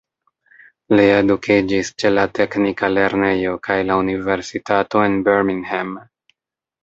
Li 0.99 1.03
edukiĝis 1.15 1.91
ĉe 2.03 2.11
la 2.13 2.23
teknika 2.39 2.89
lernejo 2.93 3.53
kaj 3.67 3.77
la 3.89 3.97
universitato 4.05 5.03
en 5.11 5.19
Birmingham. 5.29 5.93